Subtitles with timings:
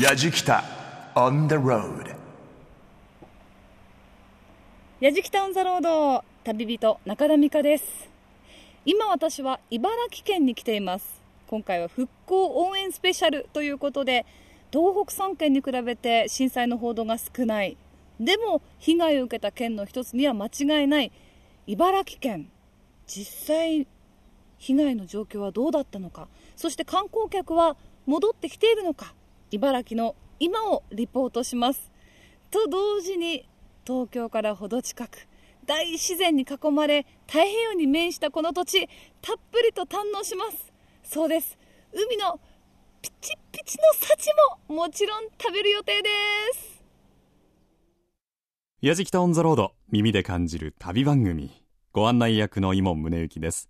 [0.00, 0.64] やじきた
[1.14, 2.16] on the road.
[4.98, 8.08] やじきたオンザロード旅人中田美香です。
[8.86, 11.20] 今私は茨城県に来ています。
[11.48, 14.24] 今回は復興応援スペシャルということで
[14.72, 17.76] 東北3県に比べて震災の報道が少ない。
[18.18, 21.12] でも被害を受けた県の一つには間違いない
[21.66, 22.50] 茨城県。
[23.06, 23.86] 実際
[24.56, 26.26] 被害の状況はどうだったのか。
[26.56, 27.76] そして観光客は
[28.06, 29.12] 戻ってきているのか。
[29.50, 31.90] 茨城の今をリポートします。
[32.50, 33.48] と同時に
[33.84, 35.26] 東京からほど近く
[35.66, 38.88] 大自然に囲まれ太平洋に面したこの土地
[39.20, 40.72] たっぷりと堪能します。
[41.02, 41.58] そうです。
[41.92, 42.40] 海の
[43.02, 44.30] ピチピチの幸
[44.68, 46.08] ももちろん食べる予定で
[46.54, 46.82] す。
[48.80, 51.50] やじきたオンザロード耳で感じる旅番組。
[51.92, 53.68] ご案内役の伊門宗行です。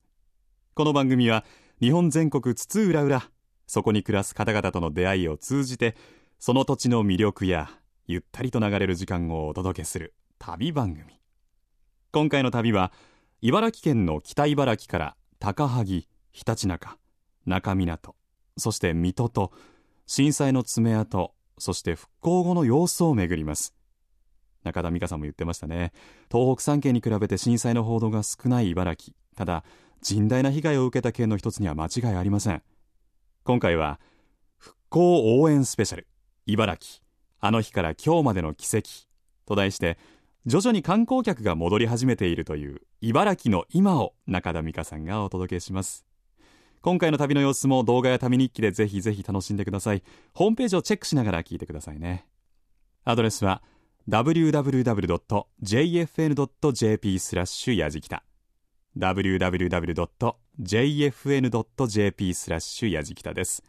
[0.75, 1.45] この番組は
[1.81, 3.31] 日本全国津々浦々
[3.71, 5.95] そこに暮らす方々との出会いを通じて
[6.41, 7.71] その土地の魅力や
[8.09, 11.21] ゆったりと流れる時間をお届けする旅番組。
[12.11, 12.91] 今回の旅は
[13.43, 16.99] 茨城県の北茨城から高萩ひたちなか
[17.47, 18.17] 中港
[18.57, 19.53] そして水戸と
[20.05, 23.73] 震災の爪痕そして復興後の様子を巡ります。
[24.65, 25.93] 中田美香さんも言ってましたね。
[26.29, 29.15] 東北3県に比べて震災の報道が少ない茨城。
[29.37, 29.63] ただ
[30.03, 32.65] 甚大な被害を受けた県の一つには間違いありません。
[33.43, 33.99] 今回は
[34.59, 36.07] 復興応援スペシャル。
[36.47, 37.03] 茨城。
[37.41, 38.91] あの日から今日までの奇跡
[39.47, 39.99] と題して
[40.47, 46.05] 徐々に観光客が戻り始めているという茨城の今を中田美香さんがお届けします。
[46.83, 50.03] 今回の旅の様子も動画や旅日記でぜひぜひ楽しんでください。
[50.35, 52.27] ホームページをチェックしながら聞いてくださいね。
[53.05, 53.63] アドレスは
[54.09, 54.79] www.jfn.jp
[57.19, 58.23] スラッシュやじきた
[58.97, 60.40] www.
[60.59, 63.63] www.jfn.jp スラッシュやじきたです。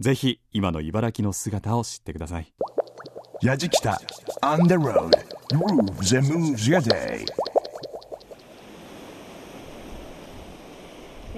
[0.00, 2.52] ぜひ今の茨城の姿を知ってください。
[3.42, 4.00] やじきた。
[4.42, 5.10] On the road.
[5.50, 7.24] Grooves and moves your day.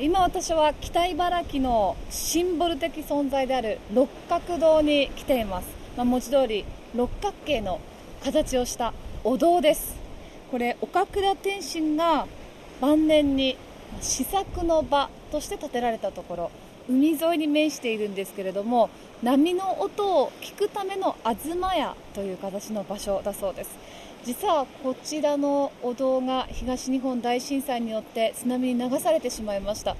[0.00, 7.80] 今私は北茨城のシンボル的存在である六角堂に来ています、まあ、文字通り六角形の
[8.22, 8.94] 形をした
[9.24, 9.96] お堂です。
[10.52, 12.26] これ岡倉天心が
[12.80, 13.56] 晩年に
[14.00, 16.50] 試作の場として建てられたところ
[16.88, 18.88] 海沿いに面しているんですけれども
[19.22, 23.70] 波の音を聞くための東屋という形の場所だそうです。
[24.24, 29.96] 実はこちらのお堂が東日本大震災によって津波に流されてしまいました。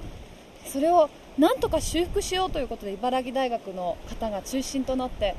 [0.65, 5.35] それをなんとか修復しようということで茨城大学の方が中心となって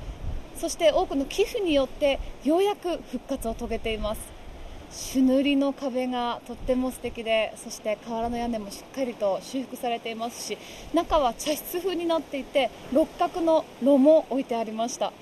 [0.56, 4.39] そして多くの寄付によってようやく復活を遂げています。
[4.92, 10.58] 朱塗りの壁がとっても素敵でそして瓦の屋根もしっかりと修復されていますし
[10.92, 15.12] 中は茶室風になっていて六角の炉も置いてありました、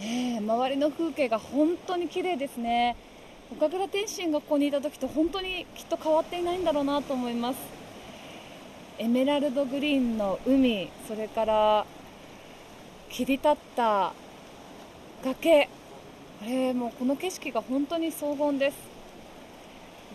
[0.00, 2.96] ね、周りの風景が本当に綺麗ですね。
[3.52, 7.58] 岡倉天心がここにいた時と本当にきっと変わっていないんだろうなと思います。
[8.98, 11.84] エメラルドグリーンの海それから
[13.08, 14.12] 切り立った
[15.24, 15.68] 崖
[16.40, 18.76] これもうこの景色が本当に荘厳です。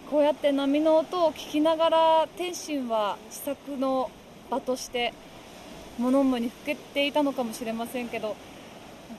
[0.09, 4.09] こうやって波の音を聞きながら天心は試作の
[4.49, 5.13] 場として
[5.99, 8.35] 物思いにふけていたのかもしれませんけど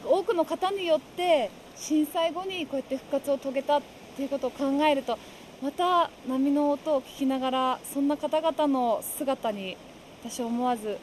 [0.05, 5.16] 多くの方によって震災後にこうやって復活を遂げたということを考えると
[5.62, 9.77] また波の音を聞きながらそんな方々の姿に
[10.25, 10.99] 私は思わず、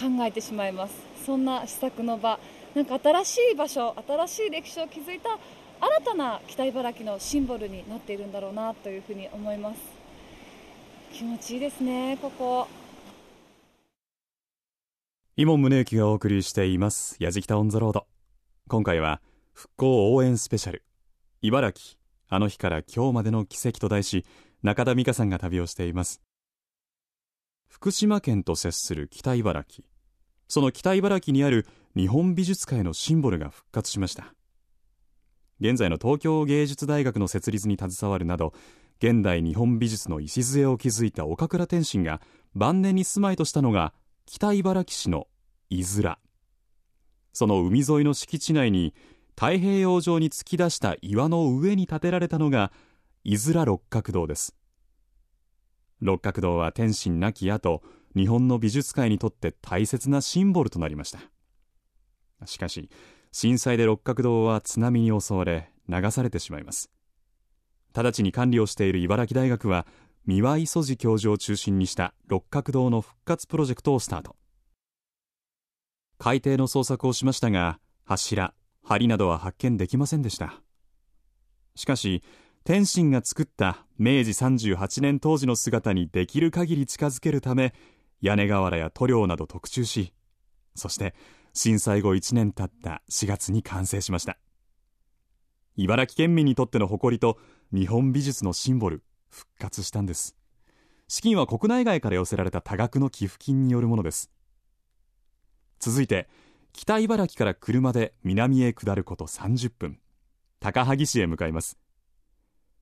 [0.00, 0.94] うん、考えてしまいます。
[1.24, 2.38] そんな試作の場。
[2.78, 5.30] なんか新しい場所新しい歴史を築いた
[5.80, 9.80] 新たな北茨城のシンボルになっているんだろうなというふうに思います。
[11.12, 12.68] 気持ちいいですねここ。
[15.36, 18.06] 伊門宗行がお送りしていますやじきたオンザロード。
[18.68, 19.20] 今回は
[19.52, 20.84] 復興応援スペシャル。
[21.42, 24.24] 茨城あの日から今日までの奇跡と題し
[24.62, 26.22] 中田美香さんが旅をしています。
[27.68, 29.84] 福島県と接する北茨城。
[30.48, 34.34] その北茨城にある日本美術界のシンボルが復活しました。
[35.60, 38.52] 現在の東京芸術大学の設立に携わるなど
[39.00, 42.20] 現代日本美術の礎を築いた岡倉天心が
[42.54, 43.92] 晩年に住まいとしたのが
[44.26, 45.26] 北茨城市の
[45.68, 46.16] 伊豆
[47.32, 48.94] その海沿いの敷地内に
[49.36, 52.72] 太平洋上に突き出した岩の上に建てられたのが
[53.22, 54.56] 伊豆六角堂です。
[56.00, 57.82] 六角堂は天心亡き後
[58.18, 61.20] 日本の美術界にとって大切なシンボルとなりました。
[62.46, 62.90] しかし
[63.30, 66.90] 震災で六角堂は津波に襲われ流されてしまいます。
[67.94, 69.86] 直ちに管理をしている茨城大学は
[70.26, 74.36] 三輪磯路教授を中心にした六角堂の復活プロジェクトをスタート。
[76.18, 80.60] 海底の捜索をしましたが柱梁などは発見できませんでした。
[81.76, 82.22] しかし
[82.64, 87.72] 天津が作った明治38年当時の姿にできる限り近づけるため
[88.20, 90.12] 屋根瓦や塗料など特注し
[90.78, 91.14] そして
[91.52, 94.38] 震災後1年経った4月に完成しました。
[95.76, 97.38] 茨城県民にとっての誇りと
[97.72, 100.36] 日本美術のシンボル復活したんです。
[101.08, 104.30] 資金は国内外から寄せられた多額の寄付金によるものです。
[105.80, 106.28] 続いて
[106.72, 109.98] 北茨城から車で南へ下ること30分。
[110.60, 111.78] 高萩市へ向かいます。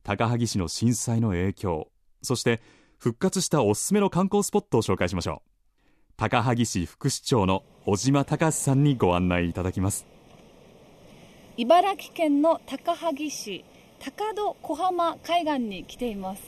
[0.02, 1.88] 高萩市の震災の影響
[2.22, 2.60] そして
[2.98, 5.48] 復活したおすすめの観光スポットを紹介しましょう。
[6.16, 10.06] 高萩市副市長の小島隆さんにご案内いただきます。
[11.58, 13.64] 茨城県の高萩市
[13.98, 16.42] 高戸小浜海岸に来ています、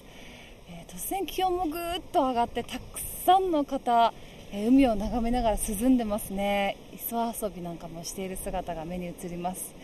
[0.69, 4.13] えー、突然気温もぐーっと上がってたくさんの方、
[4.53, 6.77] えー、海を眺めながら涼んでますね。
[6.95, 9.75] 磯遊びなんかもしている姿が目に映ります、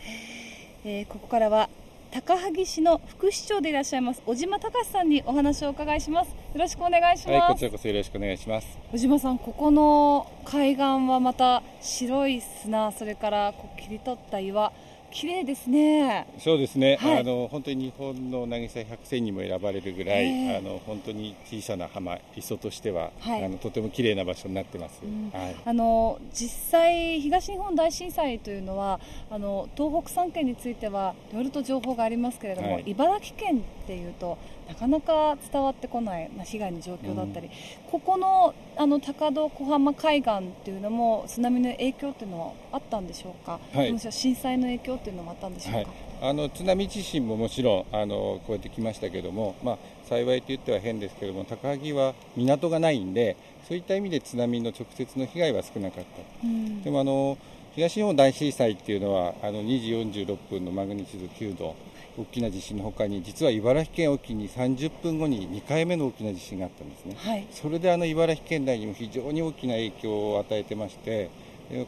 [0.84, 1.70] えー、ここからは
[2.14, 6.28] 高萩市の副市長でいらっしゃいます小島隆さんにお話をお伺いします。
[6.28, 8.78] よろしくお願いします、はい、こちらこそよろしくお願いします。
[8.92, 14.72] 小島さんここの海岸はまた白い砂それからこう切り取った岩
[15.14, 16.26] 綺麗ですね。
[16.40, 16.96] そうですね。
[17.00, 25.00] はい、あの本当に日本の渚百選にも選ばれるぐらい、えー、あの本当に小さな浜磯としては、はい、あのとても綺麗な場所になってます。
[25.04, 28.98] うん、はい、あの実際東日本大震災というのは
[29.30, 34.36] あの東北三県についてはいろいろと情報がありますけれども、はい、茨城県っていうと
[34.68, 37.52] なかなか伝わってこない、まあ、被害の状況だったり、うん、
[37.90, 45.88] ここのあの高戸小浜海岸っていうのも津波の影響っていうのはあったんでしょうか、はい、震災の影響っていうのもあったんでしょうか、はい、
[46.22, 49.78] あの津波地震ももちろんあのこうやって来ましたけども、まあ、
[50.08, 53.36] 幸いと言っては変ですけども高萩は港がないんで
[53.68, 57.38] そういった意味で津波の直接の被害は少なかった、うん、でもあの
[57.74, 61.76] 東日本大震災っていうのはあの2時46分のマグニチュード9度
[62.16, 71.30] 大きな地震のほかに実は茨城県沖に30分後に2回目の大きな地震があったんですね、はい、それであの茨城県内にも非常に大きな影響を与えてまして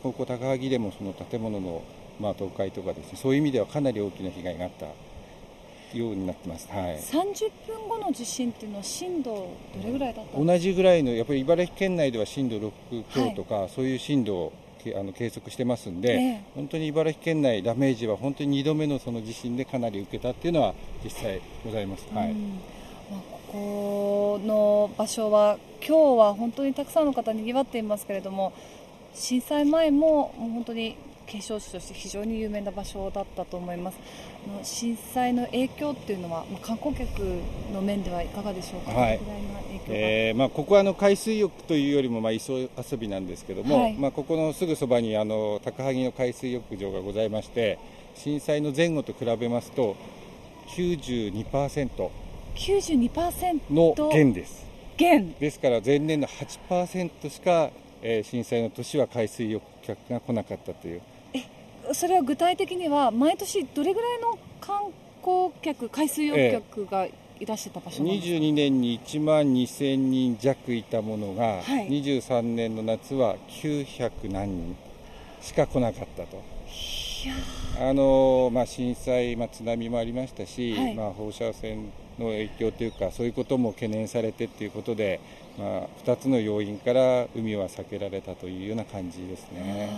[0.03, 1.85] ここ高萩でもその建物の
[2.19, 4.87] まあ倒壊とかですねそういう意味ではかなり大きな被害があった
[5.97, 9.51] ようになってます、はい、30分後の地震っていうのは震度ど
[9.85, 14.53] れぐらいだった同じぐらいのやっぱり茨城県内では震度6強とか、はい、そういう震度
[14.95, 22.07] あの計測してますんで、ええ、本当に茨城県内、ダメージは本当に2度目のその地震でかなり受けたっていうのは実際ございます。
[22.15, 22.35] はい
[23.09, 23.21] まあ、
[23.53, 28.53] ここの場所は今日は本当にたくさんの方にぎわっていますけれども
[29.15, 30.97] 震災前ももう本当に
[31.27, 33.99] 景勝地として非常に有名な場所だったと思います。
[34.63, 37.21] 震災の影響っていうのは、まあ、観光客
[37.73, 39.21] の面ではいかがでしょうか、はい。
[39.89, 47.79] えーまあ、ここはあの海水浴というよりもまあ磯遊びなんですけども、はい、まあ、ここのすぐそばにあの高萩の海水浴場がございまして
[48.15, 49.97] 震災の前後と比べますと
[50.69, 52.11] 92%,
[52.57, 54.67] 92の減です。
[54.97, 55.35] 減。
[55.39, 57.71] ですから前年の8%しか、
[58.03, 61.03] えー、震災の年は海水浴客が来なかったという
[61.93, 64.93] それは具体的には毎年どれぐらいの観
[65.23, 67.07] 光客海水浴客が
[67.39, 74.77] いらしてた場所なんですか、22年に1万2000人弱いたものが、はい、23年の夏は900何人
[75.41, 76.57] しか来なかったと。
[77.81, 85.21] あのまあ、震災、まあ、津波もありましたし、はい、まあ、放射線の影響というかそういうことも懸念されてということで、
[85.59, 89.91] まあ、2つの要因から海は避けられたというような感じですね。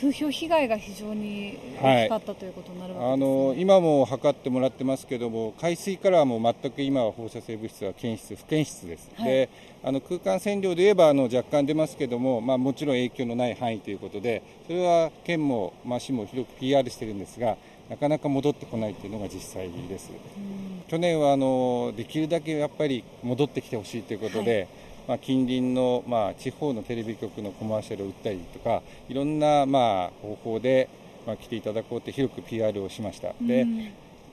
[0.00, 9.50] 風評被害が非常に大きかったということになるわけです、ね、あの今も測ってもらってますけども海水からはもう全く今は放射性物質は検出不検出です、はい、で
[9.82, 17.56] あの空間線量で言えばあの若干出ますけども、まあ、もちろん影響のない範囲ということでそれは県も、まあ、市も広く PR してるんですが
[17.90, 20.10] なかなか戻ってこないというのが実際です。
[20.88, 24.68] 去年はあのできるだけやっぱり戻ってきてほしいということで、はい
[25.08, 30.88] まあ、近隣の、まあ、地方のテレビ局のコマーシャルを打ったりとかいろんな、まあ、方法で、
[31.26, 33.66] まあ、来ていただこうと広く PR をしました、うん、で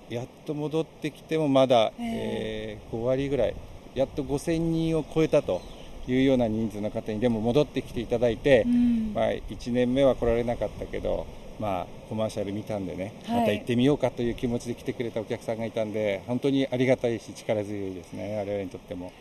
[0.10, 3.55] やっと戻ってきてもまだ、えー、5割ぐらい
[3.96, 5.62] やっと5000人を超えたと
[6.08, 11.25] いうような人数の方にでも戻ってきていただいて、うん、まあ、1年目は来られなかったけど、
[11.58, 19.13] まあ、コマーシャル見たんでね、また行ってみようかという気持ちで来てくれたお客さんがいたんで本当にありがたいし力強いですね我々にとっても。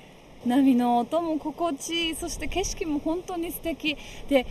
[0.46, 3.96] 波の音も心地いいそして景色も本当に素敵。
[4.28, 4.46] で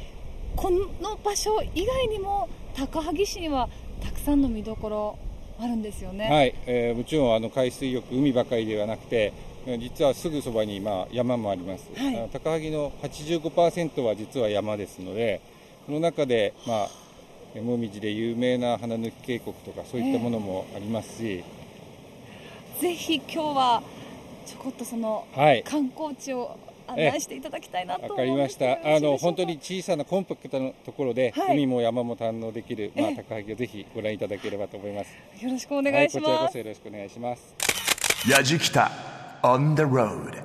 [0.56, 3.70] この場所以外にも高萩市には
[4.02, 5.18] たくさんの見どころ
[5.60, 9.34] あるんですよね、はいえー、もちろんあの海水浴海ばかりではなくて
[9.80, 15.42] 実はすぐそばにまあ山もあります、はい、高萩の85%は実は山ですので
[15.86, 16.88] この中で、ま
[17.56, 21.44] あ、もみじで有名な花抜渓谷とかそういったものもありますし、
[22.80, 23.84] ぜひ今日は
[24.44, 28.74] ちょこっとそのはい観光地を案内していただきたいなとわ思かりました。
[28.74, 35.14] あの本当に小さなコンパクトなところで、はい海も山も堪能できる、まあ、ええ高萩をぜひご覧いただければと思います。
[35.44, 37.56] よろしくおお願いしこちらます、こそよろしくお願いします。
[38.28, 38.92] Yajikita
[39.44, 40.44] on the road.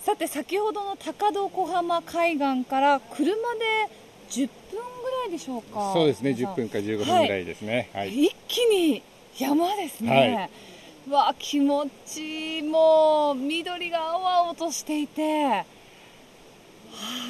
[0.00, 3.34] さて先ほどの高戸小浜海岸から車で
[4.30, 5.92] 10分ぐらいでしょうか？
[5.92, 7.90] そうですね、皆さん10分か15分ぐらいですね。
[7.92, 8.26] はい。
[8.26, 9.02] 一気に
[9.38, 10.50] 山ですね、
[11.10, 12.62] わあ気持ちいい。
[12.62, 15.64] もう緑が青々としていて、は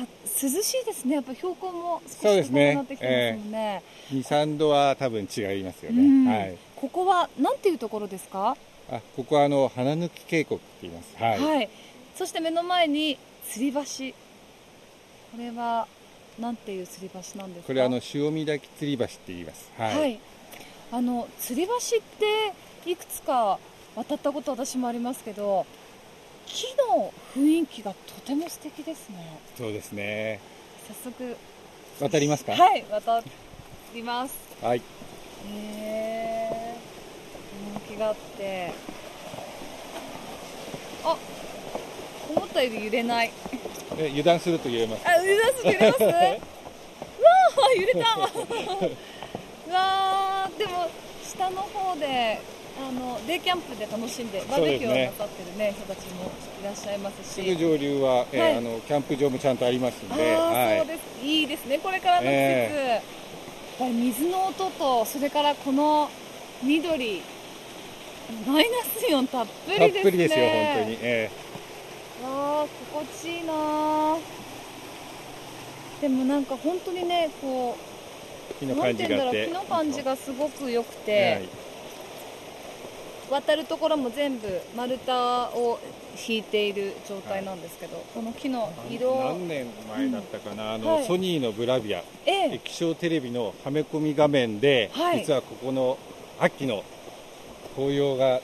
[0.03, 0.07] あ、
[0.41, 1.17] 涼しいですね。
[1.17, 3.83] やっぱ標高も少しそうですね高くなってきてますもんね。
[4.13, 6.25] 2、3度は多分違いますようん。
[6.25, 6.39] ね。
[6.39, 6.57] はい。
[6.77, 8.57] ここはなんていうところですか？
[8.91, 11.17] あ、ここはあの花抜渓谷って言います。
[11.21, 11.41] はい。
[11.41, 11.69] はい、
[12.15, 13.19] そして目の前に
[13.51, 13.81] 吊り橋。
[15.33, 15.89] これは
[16.39, 17.67] なんていう吊り橋なんですか？
[17.67, 19.73] これあの潮見滝吊り橋って言います。
[19.77, 19.99] はい。
[19.99, 20.21] はい、
[20.93, 22.01] あの吊り橋っ
[22.85, 23.59] ていくつか
[23.95, 25.67] 渡ったこと私もありますけど
[26.47, 26.67] 木
[26.97, 30.41] の雰囲気がとても素敵ですねそうですね。
[30.87, 31.37] 早速
[32.01, 32.53] 渡りますか？
[32.53, 33.23] はい渡
[33.95, 34.79] りますはい。
[34.79, 34.83] へ
[35.51, 36.77] え
[37.75, 38.73] 趣があって
[41.05, 41.17] あ
[42.35, 43.33] 思ったより揺れない
[43.99, 45.03] え油断すると言えます。
[45.09, 46.03] あ、揺れます、揺れます？
[46.05, 48.07] うわあ、揺れた。
[49.69, 50.89] うわあ、でも、
[51.23, 52.39] 下の方で、
[52.79, 56.31] あの、デイキャンプで楽しんで、バーベキューをなさってるね、人たちも
[56.61, 57.35] いらっしゃいますし。
[57.35, 60.79] すぐ上流は、えーはいあのキャンプ場もちゃんとありますんで、ああ、はい。
[60.79, 61.25] そうです。
[61.25, 62.33] いいですね、これからの季節。
[62.37, 63.03] えやっ
[63.79, 66.09] ぱり水の音と、それからこの
[66.63, 67.23] 緑。
[68.47, 70.03] マイナスイオンたっぷりたっですね。
[70.03, 70.99] ぷりですよ、本当に。
[71.01, 71.31] え
[72.25, 74.17] わあ心地いいなあ
[76.01, 77.86] でもなんか本当にねこー、
[78.59, 79.47] 木の感じがあって。
[79.47, 81.49] 木の感じがすごく良くはてい、
[83.33, 85.79] 渡るところも全部丸太を
[86.29, 89.15] 引いている状態なんですけど、この木の色。
[89.17, 91.07] 何年前だったかな、あの、はい。
[91.07, 92.55] ソニーのブラビア、ええ。
[92.55, 95.21] 液晶テレビのはめ込み画面で、はい。
[95.21, 95.99] 実はここの
[96.39, 96.85] 秋の
[97.75, 98.41] 紅葉がああ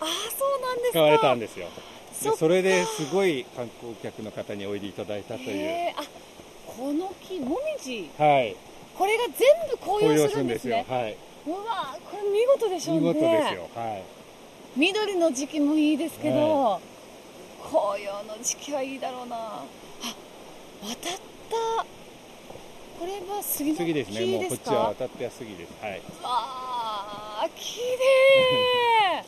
[0.00, 0.98] そうなんですか。
[0.98, 1.66] 使われたんですよ。
[2.22, 5.94] でそれですごい観光客の方においでいただいたという。
[6.66, 8.56] この木もみじはい。
[8.96, 11.16] これが全部紅葉するんですねはい。
[11.46, 13.68] うわこれ見事でしょうね見事ですよ。
[13.74, 14.02] はい。
[14.76, 16.80] 緑の時期もいいですけど、
[17.70, 19.64] 紅葉の時期はいいだろうなあ
[20.82, 21.86] 渡った
[22.98, 24.26] これは杉の木次ですね。
[24.26, 25.42] もうこっですかちは渡ってです。
[25.42, 26.02] はい。
[26.22, 29.24] ああ綺麗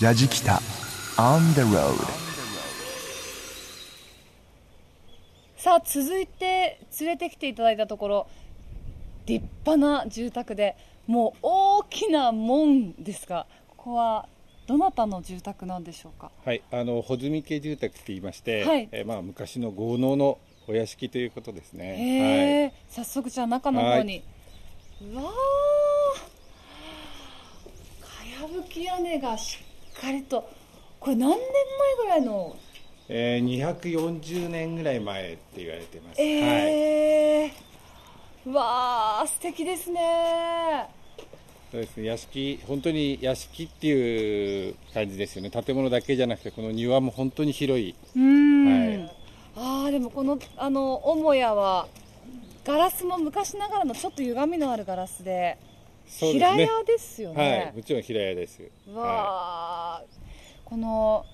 [0.00, 0.58] Yajikita
[1.16, 2.33] on the road.
[5.64, 8.26] さあ続いて連れてきていただいたところ
[9.24, 14.28] 立派な住宅でもう大きな門ですがここは
[14.66, 16.30] どなたの住宅なんでしょうか？
[16.44, 16.60] はい。
[16.70, 20.36] あの穂積家住宅って言いまして、はいえーまあ昔の豪農の
[20.68, 22.68] お屋敷ということですね。
[22.68, 22.92] はい。
[22.94, 24.22] 早速じゃあ中の方に、
[25.00, 25.32] うわーか
[28.42, 29.60] やぶき屋根がし
[29.96, 30.46] っかりと
[31.00, 31.46] これ何年前
[31.96, 32.54] ぐらいの
[33.08, 36.20] えー、240年ぐらい前って言われてます。
[36.20, 36.28] はい。
[36.28, 37.52] ええ
[38.46, 40.86] うわー素敵ですね
[41.72, 42.04] そうですね。
[42.04, 45.50] 屋敷本当に屋敷っていう感じですよね。
[45.50, 47.94] 建物だけじゃなくてこの庭も本当に広い。
[48.14, 49.10] はい
[49.56, 51.86] ああでもこのあの母屋は
[52.64, 55.58] ガラスも昔ながらのちょっと歪みのあるガラスで
[56.06, 56.32] ですね。
[56.32, 57.76] 平屋ですよはねい。
[57.76, 58.60] もちろん平屋です。
[58.88, 61.24] うわーこの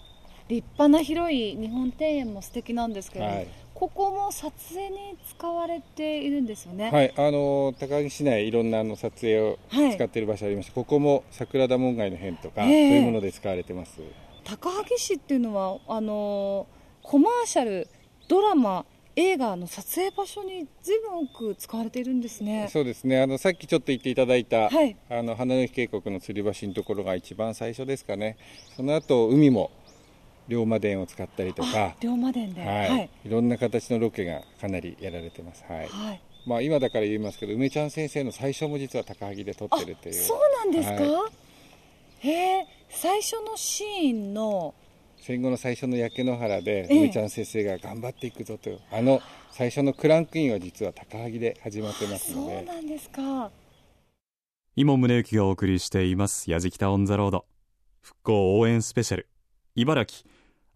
[0.51, 6.91] 立派な広い日本庭園も素敵なんですけれども、はいここも撮影に使われているんですよね。
[6.91, 14.03] はい、あの高木市内いろんなあの撮影をはい使っている場所ありまして、ここも桜田門外の変とか、ええそういうもので使われてます。
[14.45, 16.67] 高萩市っていうのはあの
[17.03, 17.89] コマーシャル
[18.29, 18.85] ドラマ
[19.17, 22.69] 映画の撮影場所に随分多く使われているんですね。
[22.71, 23.23] そうですね。
[23.23, 28.37] あのさっきちょっと言っていただいた、はいあの花の木渓谷の吊り橋のところが一番最初ですかね。
[28.77, 29.71] その後海も
[30.51, 33.11] 龍馬伝を使ったりとか、龍馬伝で、はい、はい。
[33.25, 35.65] い、ろんな形のロケがかなりやられてます。
[35.69, 35.89] はい。
[35.89, 36.21] はい。
[36.45, 40.15] まあ今だから言いますけど、梅ちゃん先生の最初も実は高萩で撮あってるっていう。
[40.15, 41.31] そうなんですか、は
[42.19, 44.75] へえ最初のシーンの。
[45.19, 46.99] 戦後の最初の焼け野原で、ええ。
[46.99, 49.21] 梅ちゃん先生が頑張っていくぞというあの
[49.53, 53.51] 最初のクランクインは実は高萩で始まってますそうのでなんですか。
[54.77, 57.45] 伊門宗行がお送りしています「やじきたオン・ザ・ロード」
[58.01, 59.29] 復興応援スペシャル
[59.75, 60.29] 茨城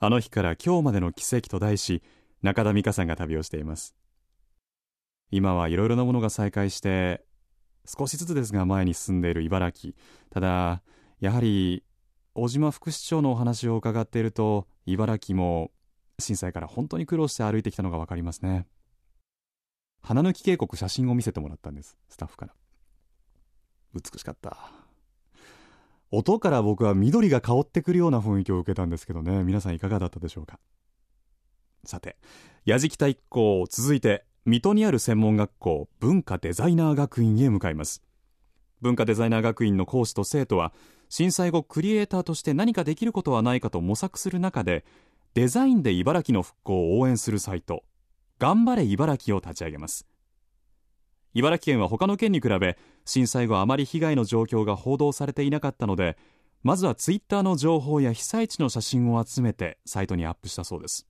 [0.05, 2.03] あの日から今日までの奇跡と題し
[2.43, 3.95] 中田美香さんが旅をしています。
[5.31, 7.25] 今はいろいろなものが再開して
[7.87, 9.95] 少しずつですが前に進んでいる茨城。
[10.29, 10.83] ただ
[11.21, 11.85] やはり
[12.35, 15.71] 小島副市長のお話を伺っていると茨城も
[16.19, 18.67] 震災から本当に苦労して歩いてきたのが分かりますね。
[20.03, 22.53] 花抜渓谷写真を見せてもらったんですスタッフから。
[23.95, 24.84] 美しかった。
[26.17, 29.43] 音から僕は緑が香ってくるような雰囲気を受けたんですけどね。
[29.45, 30.59] 皆さんいかがだったでしょうか？
[31.85, 32.17] さて
[32.65, 38.03] 矢敷太一行続いて水戸にある専門学校文化デザイナー学院へ向かいます。
[38.81, 40.73] 文化デザイナー学院の講師と生徒は
[41.09, 44.85] 震災後クリエイターとして何かできることはないかと模索する中で
[45.35, 47.83] デザインで茨城の復興を応援するサイト
[48.39, 50.07] 頑張れ茨城を立ち上げます。
[51.35, 56.17] 茨城県は他の県に比べ震災後あまり被害の状況が報道されていなかったので
[56.63, 61.07] まずはツイッターの情報や被災地の写真を集めてサイトにアップしたそうです。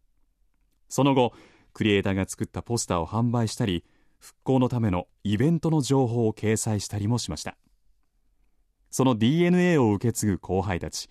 [0.89, 1.33] その後
[1.73, 3.85] クリエイターが作ったポスターを販売したり
[4.19, 7.57] 復興のためのイベントの情報を掲載したりもしました。
[8.91, 11.09] その DNA を受け継ぐ後輩たち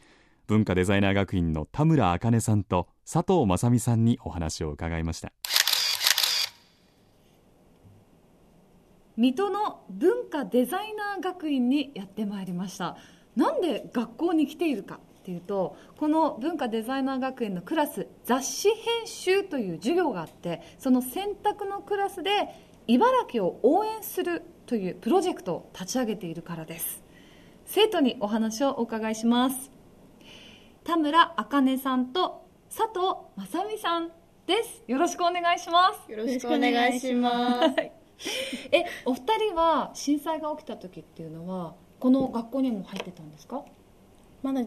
[0.48, 5.32] 文化デザイナー学院の田村茜さんと佐藤正美さんにお話を伺いました。
[9.16, 12.98] 水戸の文化デザイナー学院にやってまいりました。
[13.36, 22.32] なんで学校に来ているかっていうとこの文化デザイナー学園のクラス雑誌編集という授業があってその選択のクラスで
[22.88, 27.04] 茨城を応援するというプロジェクトを立ち上げているからです。
[27.66, 29.72] 生徒にお話をお伺いします。
[30.84, 33.00] 田村茜さんと佐藤
[33.38, 34.10] 正美さん
[34.46, 34.84] です。
[34.88, 36.12] よろしくお願いします。
[36.12, 38.03] よろしくお願いします
[38.72, 43.64] えお二人は震災が起きた時っていうのはこの学校にも入ってたんですか？
[44.42, 44.64] まだ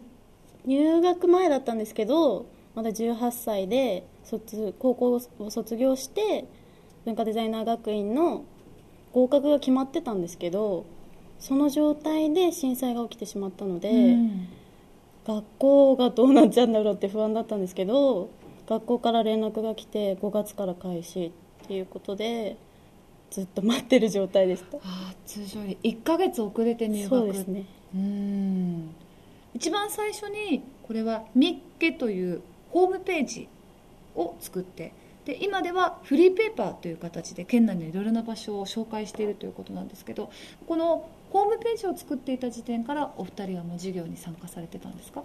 [0.64, 6.46] 入学前だったんですけどまだ18歳で卒高校を卒業して
[7.04, 8.44] 文化デザイナー学院の
[9.12, 10.84] 合格が決まってたんですけど
[11.38, 14.48] その状態で震災が起きてしまったので、うん。
[15.26, 18.30] 学校がどうなっちゃうんだろうって不安だったんですけど
[18.68, 21.32] 学校から連絡が来て5月から開始
[21.64, 22.56] っていうことで
[23.30, 24.78] ずっと待ってる状態でした。
[24.78, 27.08] ああ通常より1ヶ月遅れて入学。
[27.08, 27.66] そうですね。
[27.94, 28.94] うん。
[29.54, 33.48] 一番最初にこれはミッケというホームページ
[34.14, 34.92] を作って
[35.24, 40.30] で今ではフリーペーパーという形で県内のいろいろな場所を紹介しているということなんですけど
[40.66, 45.22] このホームページを作っていた時点からお二人はもう授業に参加されてたんですか？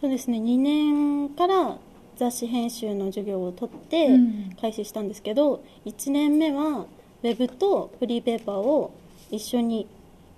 [0.00, 0.38] そうですね。
[0.38, 1.76] 2年から
[2.16, 4.56] 雑誌編集の授業を取ってうん。
[4.60, 6.86] 開始したんですけど、1年目は
[7.24, 8.92] ウェブとフリーペーパーを
[9.30, 9.88] 一緒に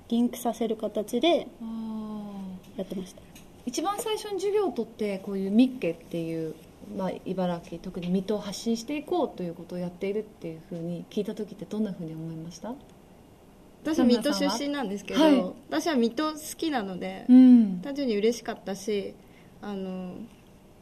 [0.08, 3.20] リンクさせる形でああやってました。
[3.66, 6.54] 一番最初に授業を取ってこういうミッケっていう、
[6.96, 12.72] まあ、茨城特に水戸を発信していこうということをやっているっていうふうに聞いた時ってどんなふうに思いました？
[13.82, 15.44] 私水戸出身なんですけど、はい。
[15.68, 17.80] 私は水戸好きなので、ん。
[17.82, 19.12] 単純に嬉しかったし
[19.60, 20.12] あの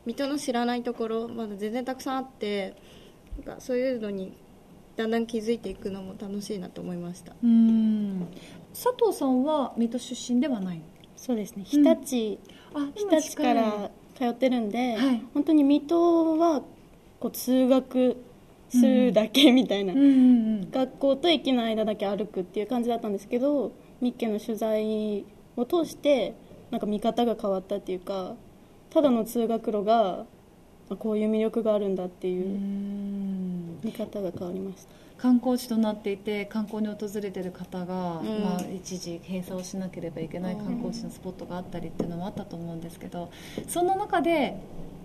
[0.05, 2.75] 水戸の知らないところまだ全然たくさんあって
[3.47, 4.35] なんかそういうのに
[4.97, 7.33] だんだん気づいていくのも楽しいなと思いました。
[7.43, 8.27] うん。
[8.73, 10.83] 佐藤さんは水戸出身ではない
[11.17, 11.65] そうですね。
[11.65, 12.39] 日立、
[12.75, 15.23] あ日立から通ってるんで、はい。
[15.33, 16.63] 本当に水戸は
[17.19, 18.17] こう通学
[18.69, 20.11] するだけみたいな、うんうんう
[20.67, 20.71] ん。
[20.71, 25.25] 学校と駅の間だけ歩くっていう感じだったんですけどミッケの取材
[25.57, 26.35] を通して
[26.71, 28.35] なんか見方が変わったっていうか
[28.91, 30.27] ただの通学路が
[30.91, 33.81] あこういう魅力があるんだってういうん。
[33.83, 34.95] 見方が変わりました。
[35.17, 38.43] 観光地となっていて観光に訪れてる方が、うん。
[38.43, 43.31] まあ、一時閉鎖をしなければいけない観光地のスポットがあったりっていうのもあったと思うんですけど
[43.69, 44.57] そんな中で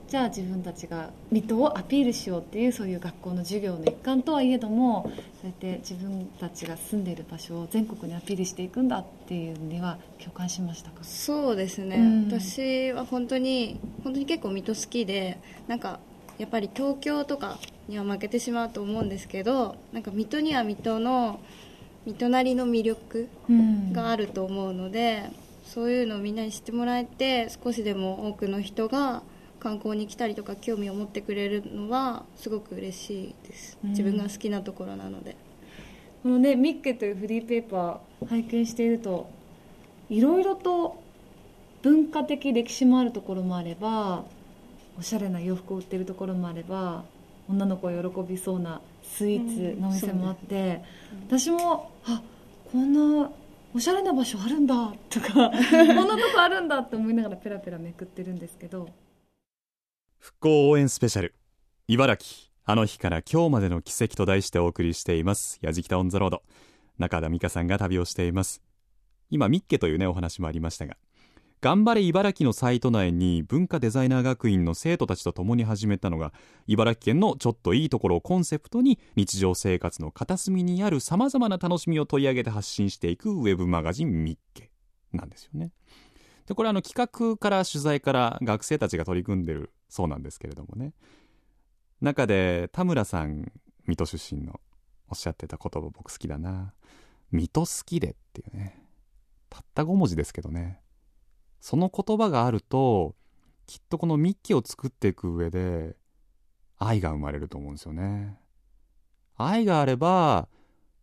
[0.09, 5.03] じゃあ自分たちが水戸をアピールしようっていうそういう学校の授業の一環とはいえども
[5.39, 11.03] そうやって自分たちが住んでいる場所を全国にアピールしていくんだっていうには共感しましたか？
[11.03, 15.99] そうですね、うん私は本当に本当に結構水戸好きでなんか
[16.39, 21.39] やっぱり東京とかには負けてしまうと思うんですけどなんか水戸には水戸の
[22.07, 23.29] 水戸なりの魅力
[23.91, 25.29] があると思うので、
[25.65, 29.21] そういうのをみんなに知ってもらえて少しでも多くの人が
[29.59, 33.89] 観光に来たりとか興味を持ってくれるのはすごく嬉しいです、うん。
[33.91, 35.35] 自分が好きなところなので。
[36.23, 39.29] このねミッケというフリーペーパー拝見していると
[40.09, 41.01] いろいろと
[41.81, 44.25] 文化的歴史もあるところもあれば
[44.97, 47.03] おしゃれな洋服を売ってるところもあれば
[47.49, 50.83] 女の子が喜びそうなスイーツのお店もあって、
[51.27, 52.21] 私もあ
[52.71, 53.31] こんな
[53.73, 58.89] おしゃれな場所あるんだとか こんなとこあるんだって思いながらペラペラめくってるんですけど
[60.19, 61.33] 復興応援スペシャル。
[61.87, 62.49] 茨城。
[62.65, 65.59] あの日から今日までの奇跡と題してお送りしています。
[65.61, 66.43] やじきたオンザロード。
[66.97, 68.61] 中田美香さんが旅をしています。
[69.29, 70.97] 今ミッケというねお話もありましたが。
[71.61, 76.33] 頑張れ茨城のサイト内に文化デザイナー学院の生徒たちと共に始めたのが
[76.67, 84.69] 茨城県のちょっといいところをコンセプトに日常生活の片隅にあるさまざまな楽しみを取り上げて発信していくウェブマガジンミッケ。
[85.13, 85.71] なんですよね。
[86.49, 90.93] でこれあの企画から取材から学生たちが取り組んでるそうなんですけれどもね。
[92.01, 93.51] 中で田村さん
[93.85, 94.59] 水戸出身の
[95.09, 96.73] おっしゃってた言葉僕好きだな。
[97.31, 98.83] 水戸好きでっていうね。
[99.51, 100.81] たった5文字ですけどね。
[101.61, 103.15] その言葉があると
[103.67, 105.97] きっとこのミッキーを作っていく上で
[106.79, 108.39] 愛が生まれると思うんですよね。
[109.35, 110.49] 愛があれば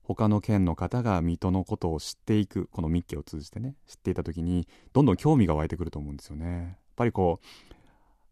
[0.07, 6.47] 他の県の方が水戸のことを知っていくこのミッキーを通じてね知っていた時にどんどん興味が湧いてくると思うんですよね。
[6.47, 7.65] やっぱりこう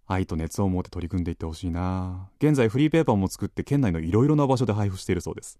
[0.06, 2.30] 愛と熱を持って取り組んでいってほしいな。
[2.38, 5.58] 現在フリーペーパーも作って県内のいろいろな場所で配布しているそうです。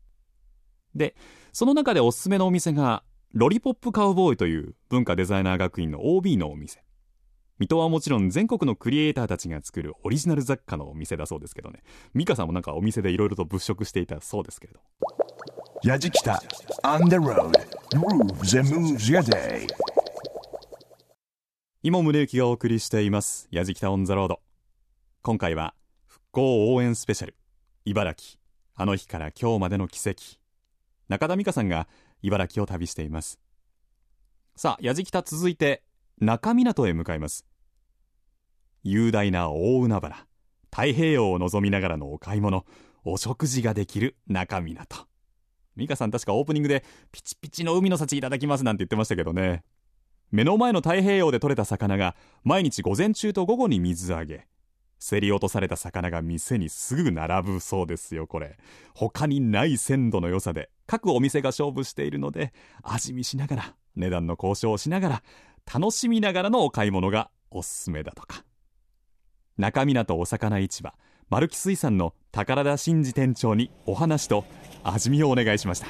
[0.94, 1.16] で
[1.52, 6.84] その中でおすすめのお店がロリポップカウボーイという文化デザイナー学院の OB のお店。
[7.58, 11.82] 水戸はもちろん全国のクリエイターたちが作るオリジナル雑貨のお店だそうですけどね。
[12.14, 14.80] 美香さんもなんかお店でいろいろと物色していたそうですけれど
[15.84, 16.38] Yajikita
[16.82, 17.52] on the road.
[17.92, 19.66] Grooves and moves your day.
[21.82, 23.48] 今宗行がお送りしています。
[23.50, 24.40] やじきたオンザロード
[25.20, 25.74] 今回は
[26.06, 27.36] 復興応援スペシャル。
[27.84, 28.40] 茨城。
[28.74, 30.38] あの日から今日までの奇跡。
[31.10, 31.86] 中田美香さんが
[32.22, 33.38] 茨城を旅しています。
[34.56, 35.82] さあやじきた続いて
[36.18, 37.44] 中港へ向かいます。
[38.84, 40.26] 雄大な大海原。
[40.70, 42.64] 太平洋を望みながらのお買い物。
[43.04, 45.06] お食事ができる中港
[45.76, 49.64] 美香さん確かオープニングでピチピチの海の幸いただきますなんて言ってましたけどね。
[50.30, 54.46] 目の前の太平洋で採れた魚が毎日午前中と午後に水揚げ。
[55.06, 58.56] 競り落とされた魚が店にすぐ並ぶそうですよこれ。
[58.94, 65.22] 他にない鮮度の良さで各お店が勝負しているので味見しながら値段の交渉をしながら
[65.72, 68.44] 楽しみながらのお買い物がおすすめだとか。
[69.56, 70.94] 中港お魚市場。
[71.34, 74.44] 丸木水産の宝田真二店長にお話と
[74.84, 75.88] 味見をお願いしました。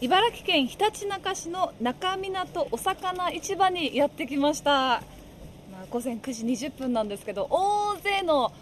[0.00, 8.54] 茨城県ひたちなか市の中港お魚市場にやってきました、まあ、午前9時20分なんですけど大勢の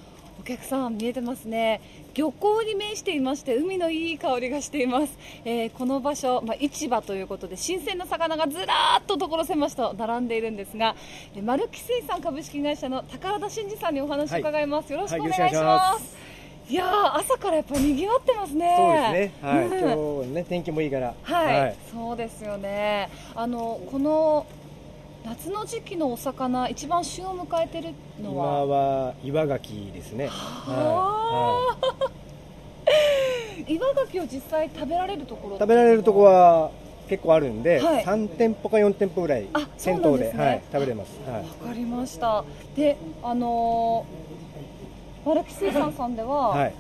[0.46, 1.80] 客さん見えてますね。
[2.14, 10.96] 漁港に面していまして海のいい香りがしています、えーこの場所、まあ、市場ということで新鮮な魚がずらーっと所狭しと並んでいるんですが
[11.34, 16.16] えー丸木水産株式会社の宝田真二さんにお話を伺います、よろしくお願いしはいよろしくお願いしまます。
[16.68, 18.74] いやー朝からやっぱり賑わってますね。
[18.76, 19.48] そうですね。
[19.48, 19.66] はい。
[19.66, 20.24] うん。
[20.24, 21.14] 今日ね天気もいいから。
[21.22, 23.08] はい、そうですよね。
[23.36, 24.46] あのこの
[25.26, 27.88] 夏の時期のお魚一番旬を迎えてる
[28.20, 28.66] 今のは？
[28.66, 30.28] は岩牡蠣ですね。
[30.28, 35.58] はあー 岩牡蠣を実際食べられるところい。
[35.58, 36.70] 食べられるとこは
[37.08, 41.18] 結構あるんで、はい三店舗か四店舗ぐらい店頭ですねではい食べれます。
[41.28, 41.40] はい。
[41.40, 42.44] わかりました。
[42.76, 46.72] で、あのー、丸木水産さんでは、はい。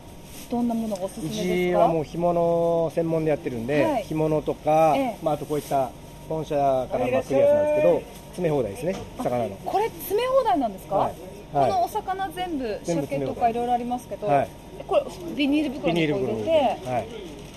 [0.48, 1.44] どんなものがおすすうめですか？
[1.44, 5.90] ちはもう干物専門でやってるんで、はい干物とか、ええまああとこういった
[6.28, 6.60] 本社か
[6.92, 8.02] らまあ来るやつなんですけど、
[8.36, 8.94] 詰め放題ですね。
[9.16, 9.56] 魚の。
[9.64, 10.96] これ詰め放題なんですか？
[10.96, 11.14] はい
[11.52, 14.48] こはいのお魚全部鮭とかいろいろありますけど、はい
[14.86, 16.50] これビニール袋に入入れて。
[16.86, 17.08] はい。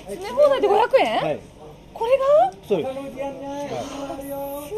[0.08, 1.40] 詰め放題で500円、はい。
[1.94, 2.54] これが？
[2.68, 2.94] そうです。
[4.70, 4.74] す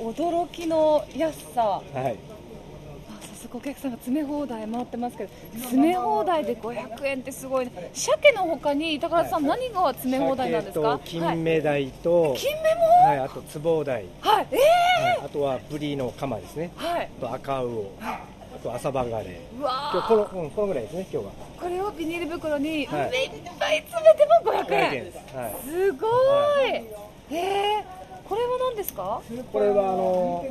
[0.00, 2.16] ごい驚きの安さはい。
[3.46, 3.58] はい。
[3.58, 13.84] お客さんが詰め放題回ってますけど詰め放題で500円ってすごいね鮭の他に高田さん、何が詰め放題なんですか鮭と金目鯛と、金目もはい、あとつぼう。
[13.84, 16.70] 鯛、はいえはいあとはブリのカマですね。
[16.76, 19.40] はいあと赤魚、あと朝バガレ。
[19.58, 19.62] う。
[19.62, 20.46] わ今日この、う。
[20.46, 21.32] ん、このぐらいですね、今日は。
[21.60, 25.36] これをビニール袋に、はいいっぱい詰めても500 500円円す。
[25.36, 25.56] はい。
[25.64, 29.22] すごい、えー、これは何ですか
[29.52, 30.44] これはあの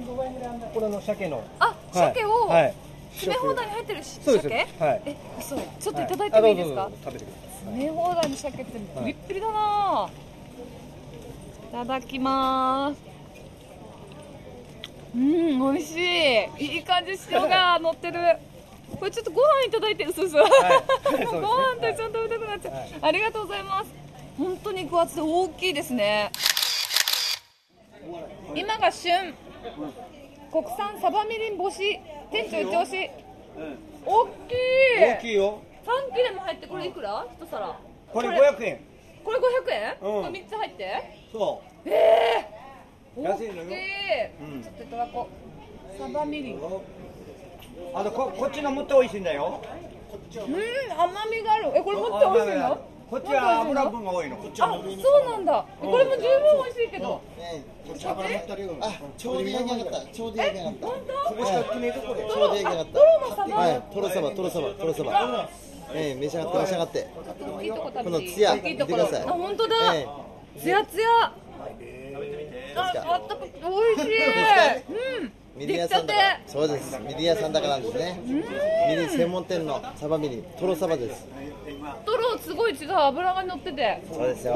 [0.74, 1.44] これの鮭の。
[1.60, 2.74] あ鮭をはい。
[3.14, 4.04] 詰め放題に入ってる。
[4.04, 4.68] 鮭？
[4.80, 5.02] はい。
[5.06, 5.56] え嘘。
[5.56, 7.50] ちょっといただいてもいいですか、食べてください。
[7.50, 10.10] 詰め放題の鮭ってプリップリだな、
[11.70, 13.02] い、ただきます。
[15.16, 15.96] うん美味し
[16.60, 16.76] い。
[16.76, 18.20] いい感じ塩が乗ってる。
[19.00, 20.40] これちょっとご飯いただいてうすうす、い。
[21.26, 22.90] もうご飯と一緒に食べたくなっちゃう、はい。
[23.02, 23.92] ありがとうございます。
[24.38, 26.32] 本当に肉厚で大きいですね。
[28.56, 29.34] 今が旬
[30.52, 32.00] 国産サバみりん干し
[32.32, 33.10] 店長一押し。
[34.06, 34.34] 大きい。
[35.02, 35.60] 大きいよ。
[35.86, 37.26] 3切れも入ってこれいくら？
[37.42, 37.80] 一皿
[38.12, 38.50] これこれ。
[38.52, 38.80] 500円。
[39.24, 40.24] これ500円、うん。
[40.24, 41.04] これ3つ入って？
[41.32, 41.90] そえ
[43.18, 43.64] えー、安いのよ。
[43.64, 43.66] う
[44.58, 44.64] ん。
[44.64, 45.28] ちょっといただこ
[45.96, 46.02] う。
[46.02, 46.58] サバみりん。
[46.58, 46.82] う。
[47.94, 49.62] あとここっちのもっと美味しいんだよ。
[50.34, 51.72] うん甘みがある。
[51.76, 52.78] えこれもっと美味しいの？
[53.10, 54.36] こっちは油分が多いの。
[54.36, 54.84] こっちはあそう
[55.32, 55.66] なんだ。
[55.82, 56.28] えこれも十分
[56.64, 57.22] 美味しいけど。
[57.40, 57.48] あ、
[57.98, 60.06] ちょうど焼き上がった。
[60.12, 60.88] ちょうど焼き上がった。
[60.88, 60.94] こ
[61.38, 62.92] こしか売ってねえとこでちょうど焼き上がった。
[62.92, 63.56] トロのサバ？
[63.56, 65.50] はい、トロサバ、トロサバ、トロサバ。
[65.94, 67.08] ええ、召し上がって召し上がって。
[68.04, 69.22] このツヤ大きいところ見てください。
[69.24, 69.96] あ本当だ。
[69.96, 70.08] え
[70.60, 71.08] ツヤツヤ。
[71.24, 71.32] あ
[72.76, 73.44] あった美
[73.96, 74.20] 味しい。
[75.22, 76.40] うんミリヤさんだから。
[76.46, 77.00] そうです。
[77.00, 78.22] ミリヤさんだからなんですね。
[78.24, 81.26] ミリ専門店のサバミリ、トロサバです。
[82.06, 84.56] トロすごい違う脂が乗っててそうですよ。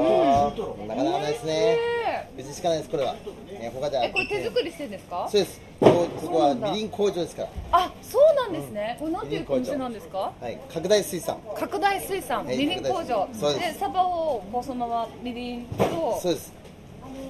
[0.86, 1.78] なかなかないですね。
[2.38, 3.16] うちしかないです、これは。
[3.50, 4.04] え他では。
[4.04, 5.28] えこれ手作りしてるんですか？
[5.28, 5.60] そうです。
[5.80, 5.86] こ
[6.20, 7.48] ここはみりん工場ですから。
[7.72, 10.32] あそうなんですねこれなんていうお店なんですか？
[10.40, 11.36] はい、拡大水産。
[11.56, 16.61] 拡大水産はいみりん工場そうですサバをこうそのままみりんとそうです。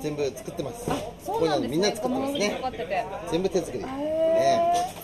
[0.03, 0.91] 全部作ってます。
[1.25, 1.77] そうなんですね。
[1.77, 2.51] みんな作ってますね。
[2.51, 3.05] かかってて。
[3.31, 3.85] 全部手作り。
[3.85, 4.95] へね。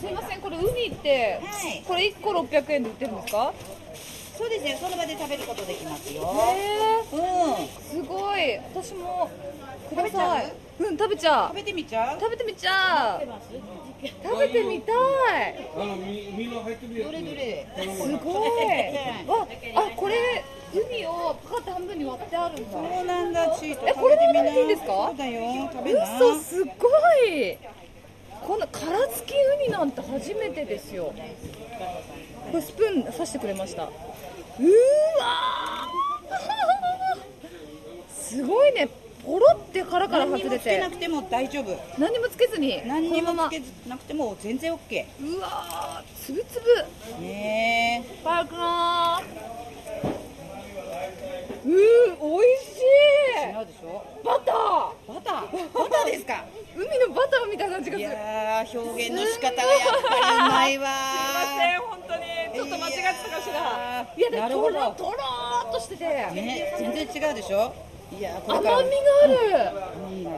[0.00, 1.40] すいませんこれウニって、
[1.86, 3.52] これ1個600円で売ってるんですか？
[4.36, 6.22] そうですね、その場で食べることできますよ。
[6.22, 7.18] へう
[7.62, 8.02] ん。
[8.02, 8.58] すごい。
[8.74, 9.30] 私も
[9.88, 10.52] くだ食べちゃさい。
[10.80, 11.48] うん食べちゃう。
[11.50, 12.20] 食べてみちゃう？
[12.20, 13.20] 食べてみちゃう。
[14.24, 14.94] 食べてみたい。
[15.76, 17.12] あの身の入ってるやつ。
[17.12, 17.66] どれどれ？
[17.94, 18.48] すごい。
[19.28, 20.42] わあこれ
[20.74, 22.72] ウニをパカって半分に割ってあるんだ。
[22.72, 23.88] そうなんだ、チート。
[23.88, 24.86] えこれで食べていいんですか？
[24.86, 26.16] そうだよ、食べな。
[26.16, 26.70] 嘘すご
[27.28, 27.58] い。
[28.46, 31.12] こんな殻付きウニなんて初めてですよ。
[32.50, 33.84] これスプーン刺してくれました。
[33.84, 38.22] うーわー。
[38.22, 38.88] すごいね。
[39.24, 40.80] ポロって殻から何にもつけ外れて。
[40.80, 41.78] なくても大丈夫。
[41.96, 42.82] 何にもつけずに。
[42.84, 46.24] 何にもつけなくても全然オッケうわー。
[46.26, 46.66] つぶつぶ。
[47.18, 47.20] ー。
[47.20, 49.71] ねパークなー
[51.64, 52.82] うーおいし
[53.38, 53.50] え。
[53.50, 53.54] い。
[53.54, 55.72] 違うでしょバタバター？
[55.72, 56.44] バターですか？
[56.76, 58.12] ー海のバターみたいな味がいする。
[58.14, 60.88] やー、表現の仕方がやっぱりうまいわ。
[60.88, 62.22] すいません本当に。
[62.54, 64.06] ちょっと間違ってたかしら。
[64.16, 64.72] いやでなるほど。
[64.72, 67.72] とろとろーっとしてて、ね、全然違うでしょ？
[68.12, 68.76] いや甘みれが
[69.24, 69.32] ある。
[69.46, 69.72] いいな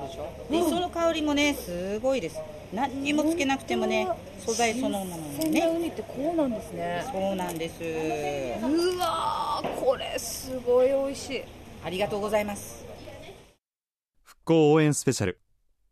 [0.06, 0.28] でしょ？
[0.50, 2.40] で磯の香りもねすごいです。
[2.72, 5.60] 何にもつけなくてもね素材そのもの鮮にね。
[5.60, 7.04] なウニってこうなんですね。
[7.12, 7.74] そうなんです。
[7.82, 11.42] うわーこれすごい美味しい。
[11.84, 12.84] ありがとうございます。
[14.22, 15.38] 復興応援スペシャル。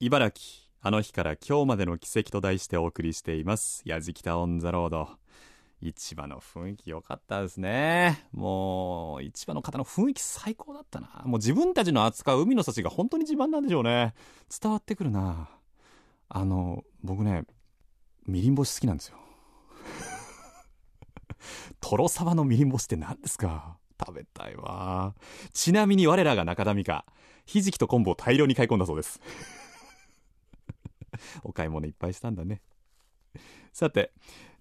[0.01, 3.83] 茨城あの日から今日までの奇跡と題してお送りしています。
[3.85, 5.09] やじきたオンザロード
[5.83, 8.27] 市場の雰囲気良かったですね。
[8.33, 11.23] もう市場の方の雰囲気最高だったな。
[11.25, 14.14] もう自分たちの扱う海の幸が本当に自慢なんでしょうね。
[14.61, 15.49] 伝わってくるな。
[16.29, 17.45] あの僕ね
[18.27, 19.18] みりん干し好きなんですよ。
[21.81, 23.77] トロサバのみりん干しって何ですか？
[23.99, 25.14] 食べたいわ。
[25.53, 27.05] ちなみに我らが中田美香
[27.45, 29.21] ひじきと昆布を大量に買い込んだそうです。
[31.42, 32.62] お買い物いっぱいしたんだね。
[33.73, 34.12] さて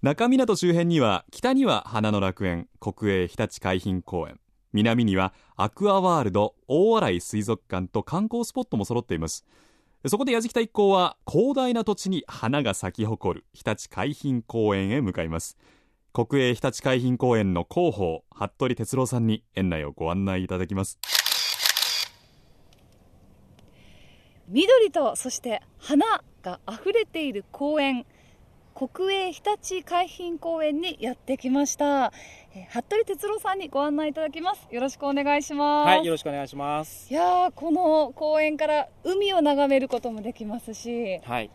[0.01, 4.39] 中港周辺には北には花の楽園国営ひたち海浜公園。
[4.73, 9.45] 南にはアクアワールド大洗水族館と観光スポットも揃っています。
[10.07, 15.55] そこで矢敷田一行は広大な土地に花が咲き誇るひたち海浜公園へ向かいます。
[16.13, 20.97] 国営ひたち海浜公園の広報服部哲郎さんに園内をご案内いただきます。
[24.47, 28.07] 緑とそして花が溢れている公園。
[28.73, 32.13] 国営ひたち海浜公園にやってきました、
[32.55, 34.67] えー服部哲郎さんにご案内いただきます。
[34.71, 35.88] よろしくお願いします。
[35.88, 37.10] はい、よろしくお願いします。
[37.10, 41.49] いやーこの公園から海を眺めることもできますしはい、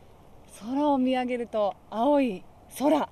[0.61, 2.45] 空を見上げると青い
[2.79, 3.09] 空、は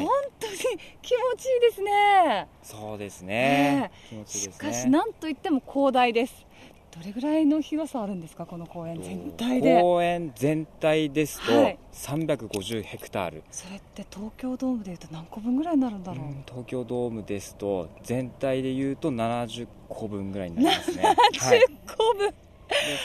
[0.00, 0.04] い。
[0.04, 0.08] 本
[0.40, 2.48] 当に気持ちいいですね。
[2.62, 3.26] そうですね。
[3.26, 3.90] ね。
[4.08, 4.70] 気持ちいいしですね。
[4.70, 6.46] かしなんといっても広大です
[6.94, 9.80] どれぐらいの広さあるんですかこの公園全体で。
[9.80, 11.78] 公園全体ですとはい。
[11.94, 21.02] 350ヘクタール、それって東京ドームでいうと何個分ぐらいになるんだろう、東京ドームですと全体でいうと70個分ぐらいになりますね。
[21.32, 22.34] 70個分、で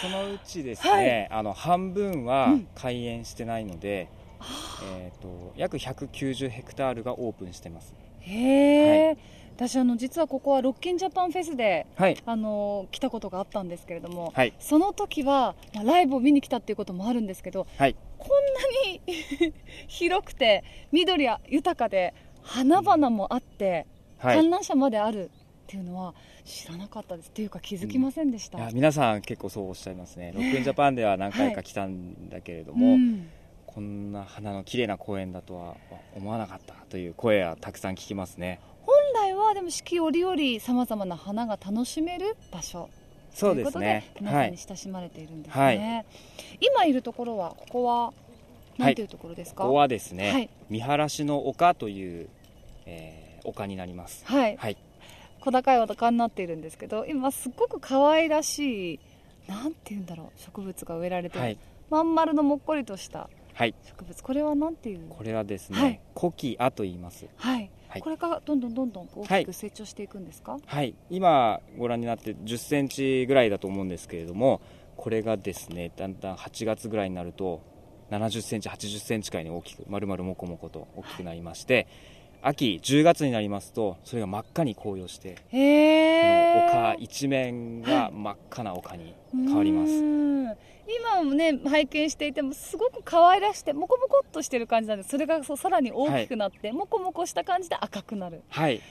[0.02, 2.68] そのうちですね、あの半分はうん。
[2.76, 4.10] 開園してないので、
[5.00, 7.94] えっ、と約190ヘクタールがオープンしてます。
[8.22, 9.18] へえ、
[9.58, 12.18] 私あの実はここはロッキンジャパンフェスで、はい。
[12.28, 14.54] あの来たことがあったんですけれども、はい。
[14.60, 17.96] その時は、まあ、ライブを見に来たっていうこともあるんですけどはい。
[18.20, 18.30] こん
[19.10, 19.54] なに
[19.88, 23.88] 広くて緑や豊かで花々もあって、
[24.20, 24.36] はい。
[24.38, 25.30] 観覧車まであるっ
[25.66, 26.14] ていうのは
[26.46, 27.30] 知らなかったです。
[27.30, 30.34] っていうか気づきませんでした、いや皆さん結構そうおっしゃいますね。
[30.36, 33.28] ロックインジャパンでは何回か来たんだけれども、うん
[33.78, 35.76] こんな花の綺麗な公園だとは
[36.16, 38.60] 思わなかったという声はたくさん聞きますね。
[39.18, 42.90] 本来はでも四季折々さまざまな花が楽しめる場所
[43.32, 44.14] そうということでですね。
[44.20, 46.06] 皆さんに親しまれているんですね、はい。
[46.62, 48.14] 今いるところはここは
[48.78, 50.50] なんていうところですか、ここはですね、はい。
[50.70, 52.30] 見晴らしの丘という、
[52.86, 54.26] えー丘になります。
[54.26, 54.58] はい。
[54.58, 54.78] はい。
[55.40, 59.00] 小高い丘になっているんですけど今すっごく可愛らしい
[59.48, 61.58] なんて言うんだろう植物が植えられてる、はい。
[61.90, 63.74] まん丸のもっこりとしたはい。
[63.86, 64.22] 植物。
[64.22, 65.00] これはなんていう？
[65.10, 66.00] これはですね、はい。
[66.14, 67.26] コキアと言います。
[67.38, 68.02] はい、はい。
[68.02, 69.44] これからどんどんどんどん大はい。
[69.44, 74.62] きく成長していくんですか、はい、今ご覧になって10センチぐらいだと思うんですけれども
[74.96, 77.62] これがですねだんだん8月ぐらいになると
[78.12, 81.88] 70センチ80センチくらいに大きく丸々もこもこと大きくなりまして、
[82.42, 89.92] 秋10月になりますとそれが真っ赤に紅葉してへこのー丘一面が真っ赤な丘に変わります、
[90.88, 98.42] 今もね拝見していてもすごく可愛らしてモコモコっとしてる感じなんですそれがそうさらに大きくなって、モコモコした感じで赤くなる。
[98.50, 98.82] はい。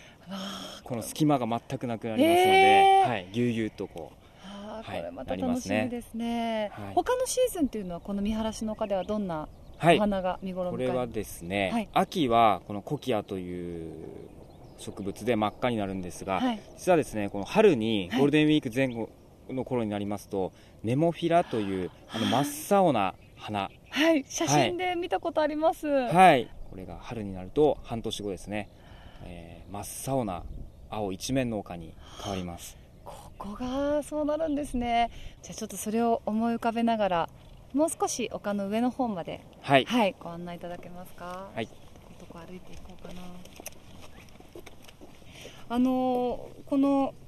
[0.83, 3.09] この隙間が全くなくなりますので、へー。
[3.09, 4.27] はい、ぎゅうぎゅうとこう
[4.85, 6.71] これまた楽しみですね。
[6.75, 6.95] はい。
[6.95, 9.97] 他のシーズンっていうのはこの見晴らしの丘ではどんなはい。
[9.97, 11.89] お花が見頃これはですね、はい。
[11.93, 13.93] 秋はこのコキアという
[14.79, 16.61] 植物で真っ赤になるんですが、はい。
[16.77, 19.09] 実はですねこの春にはいゴールデンウィーク前後
[19.51, 23.71] の頃になりますと、ネモフィラというあの真っ青な花。
[23.91, 26.51] はい写真で見たことあります、はい。
[26.71, 28.69] これが春になると半年後ですね、
[29.25, 29.81] えー真
[30.13, 30.43] っ青な
[30.91, 32.77] 青一面の丘に変わります。
[33.05, 35.11] ここがそうなるんですね。
[35.43, 37.29] じゃあちょっとそれを思い浮かべながら
[37.73, 40.15] もう少し丘の上の方まではい。
[40.21, 41.49] ご案内いただけますか？
[41.55, 41.67] はい。
[42.19, 43.21] どこ歩いていこうかな。
[45.69, 47.26] あのーこの日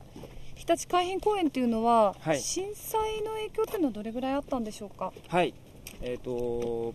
[0.68, 2.40] 立海浜公園っていうのは、はい。
[2.40, 5.12] 震災の影響っていうのはどれぐらいあったんでしょうか？
[5.28, 5.54] はい、
[6.02, 6.94] えっ、と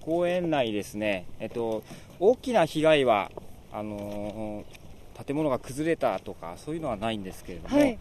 [0.00, 1.82] 公園内ですね、えっ、と
[2.18, 3.30] 大きな被害は
[3.72, 4.78] あのー
[5.26, 7.98] 建物が崩れたとかそういうのはないんですけれども、はい。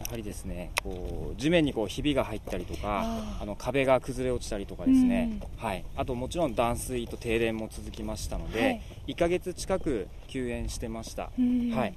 [0.00, 8.82] やはりですね、こう地面にこうひびが入ったりとか、ああの壁が崩れ落ちたりとかですね、はい、あともちろん断水と停電も続きましたので、はい。
[9.08, 11.30] 1ヶ月近く休園してました。
[11.38, 11.70] うん。
[11.70, 11.94] はい。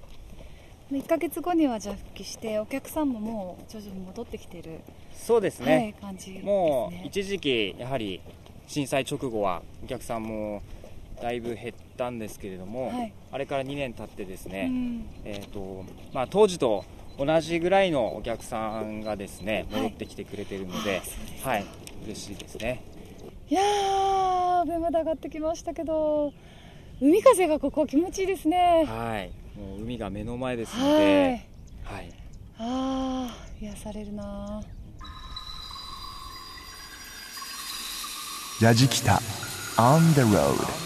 [0.91, 4.81] 1ヶ月後にはじゃあ復帰してお客さんももう徐々に戻ってきている
[5.13, 6.41] そうですね、はい感じね。
[6.41, 8.21] もう一時期、やはり
[8.67, 10.61] 震災直後はお客さんも
[11.21, 13.13] だいぶ減ったんですけれども、はい。
[13.31, 15.05] あれから2年経ってですね、うん。
[15.23, 16.83] えーとまあ、当時と
[17.17, 19.81] 同じぐらいのお客さんがですねはい。
[19.83, 21.01] 戻ってきてくれてるので、
[21.43, 21.65] はい
[22.03, 22.83] 嬉しいですね。
[23.49, 26.33] いやー上まで上がってきましたけど
[27.01, 28.85] 海風がここ気持ちいいですね。
[28.87, 30.99] はい、もう海が目の前ですのはい。
[30.99, 31.45] で、
[31.83, 32.13] はい、
[32.57, 34.61] あー癒されるな
[38.61, 39.19] ラジキタ
[39.77, 40.81] On the road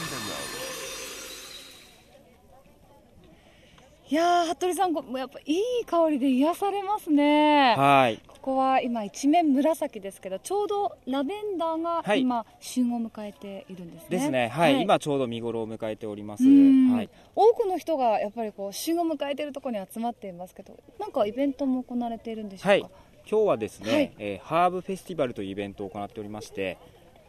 [4.08, 7.75] いやー服部さんこもうやっぱいい香りで癒されますね。
[7.75, 12.21] はい、ここは今一面紫ですけどちょうどラベンダーがはい。
[12.21, 14.08] 今旬を迎えているんですね。
[14.12, 16.43] ですね、はい、今ちょうど見頃を迎えております。
[16.43, 16.93] うん。
[16.93, 22.89] はい、多くの人がやっぱりこう旬を迎えているところに集まっていますけどなんかイベントも行われているんでしょうか、はい、今
[23.27, 24.12] 日はですね、はい。
[24.19, 26.77] えーハーブフェスティバルというイベントを行っておりまして、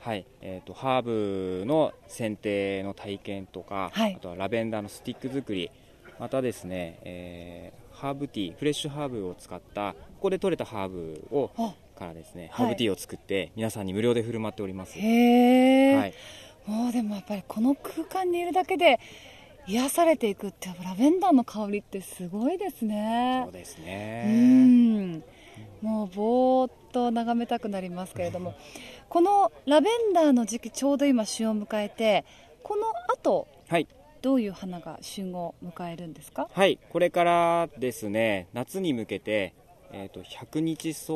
[0.01, 4.17] はい、えっ、とハーブの剪定の体験とか、はい。
[4.17, 5.71] あとはラベンダーのスティック作り、
[6.19, 11.51] またですね、えーハーブティー、フレッシュハーブを使ったここで採れたハーブを
[11.97, 14.99] からですね、ハーブティーを作って皆さんに無料で振る舞っております。
[14.99, 16.15] へえ、はい、
[16.67, 19.01] もうでもやっぱりこの空間にいるだけで
[19.67, 23.43] 癒されていくってラベンダーの香りってすごいですね。
[23.45, 24.25] そうですうね。
[24.27, 25.25] ん。
[25.81, 28.55] もうぼーっと眺めたくなりますけれども。
[29.09, 32.25] このラベンダーの時期ちょうど今旬を迎えて
[32.63, 33.89] この後はい。
[34.23, 36.49] どういう花が旬を迎えるんですか？
[36.53, 39.55] はい、これからですね、夏に向けて、
[39.93, 41.07] えー、と百日草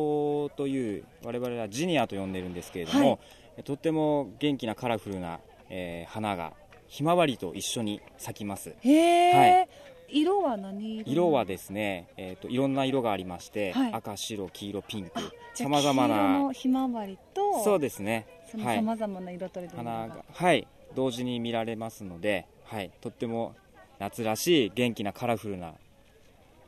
[0.56, 3.18] という我々はジニアと呼んでるんですけれども、
[3.64, 6.52] とっても元気なカラフルな、えー花が
[6.88, 8.70] ひまわりと一緒に咲きます。
[8.70, 9.68] はい。
[10.12, 11.12] 色は何色？
[11.12, 13.92] 色はですね、えー、といろんな色がありまして、はい。
[13.92, 15.12] 赤、白、黄色、ピンク、
[15.54, 20.66] さまざまなのひまわりとそうですね、さまざまな色とりどりの花が、はい、
[20.96, 23.56] 同時に見られますので、はい、とっても
[23.98, 25.74] 夏らしい元気なカラフルな、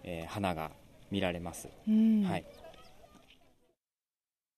[0.03, 0.73] えー花が
[1.13, 1.69] 見られます。
[1.87, 2.25] うん。
[2.25, 2.45] はい。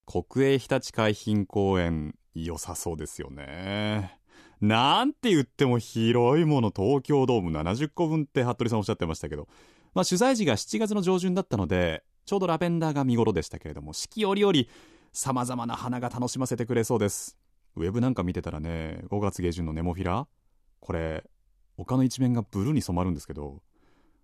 [0.07, 4.19] 国営ひたち海浜公園良さそうですよね。
[4.63, 6.73] なんて言っても広いもの。
[6.75, 9.47] 東京ドーム70個分って服部さんおっしゃってましたけど、
[9.93, 14.55] まあ、取材時が7月の上旬だったのでちょうどラベンダーが見頃でしたけれども四季折々
[15.13, 17.37] さまざまな花が楽しませてくれそうです。
[17.77, 20.27] ウェブなんか見てたらね5月下旬のネモフィラ？
[20.81, 21.25] これ
[21.77, 23.63] 丘の一面がブルーに染まるんですけど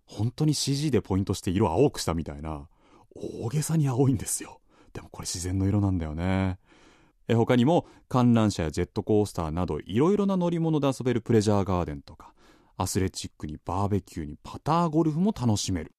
[0.07, 2.69] 本当に CG でポイントして色青くしたみたいな
[3.15, 4.61] 大げさに青いんですよ。
[4.93, 6.59] でもこれ自然の色なんだよね。
[7.29, 12.33] え他にも観覧車やジェットコースターなどいろいろな乗り物で遊べるプレジャーガーデンとか
[12.77, 15.93] アスレチックにバーベキューにパターゴルフも楽しめる。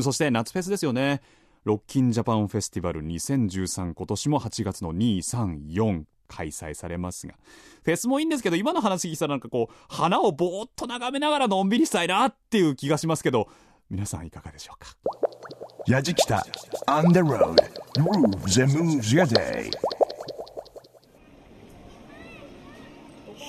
[0.00, 1.20] そして夏フェスですよね。
[1.64, 7.34] ロッキンジャパンフェスティバル2013今年も8月の234開催されますが。
[7.84, 13.48] フェスもいいんですけど今の話聞いたらなんかこう花をぼーっと眺めながらのんびりしたいなっていう気がしますけど
[13.90, 14.96] 皆さんいかがでしょうか？
[15.86, 16.46] やじきた
[16.86, 17.56] On the road.
[17.94, 19.70] Grooves and moves your day.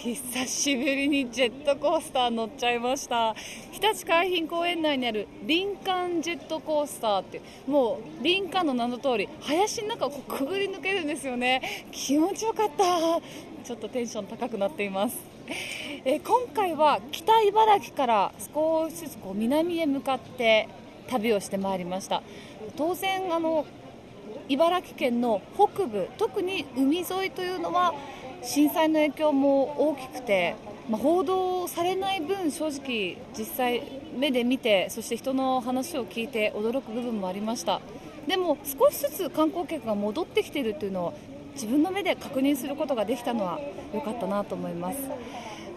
[0.04, 3.34] 久しぶりにジェットコースター乗っちゃいました。
[3.72, 11.86] 日立海浜公園内にある林間ジェットコースターってもう林間の名の通り林の中をこうくぐり抜けるんですよね。
[11.94, 12.84] 気持ちよかった。
[13.64, 15.16] ちょっとテンション高くなっています。
[16.04, 20.68] え今回は北茨城から少しずつこう南へ向かって
[21.08, 22.22] 旅をしてまいりました。
[22.76, 23.66] 当然あの
[24.50, 27.94] 茨城県の北部特に海沿いというのは
[28.44, 30.56] 震災の影響も大きくて、
[30.90, 33.82] まあ、報道されない分正直実際
[34.18, 37.80] 目で見てそして人の話を聞いて驚く部分もありました。
[38.28, 41.14] でも少しずつ観光客が戻ってきているというのを
[41.56, 43.60] 自分の目で確認することができたのは
[43.94, 44.98] 良かったなと思います。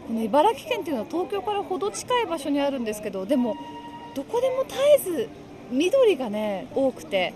[0.06, 3.56] この茨城県というのは東京から程近い場所にあるんですけどでも
[4.14, 5.28] どこでも絶えず
[5.70, 7.34] 緑がね多くて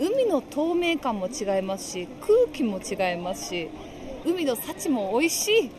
[0.00, 3.70] 海の透明感も違いますし空気も違いますし
[4.24, 5.70] 海の幸も美味しい。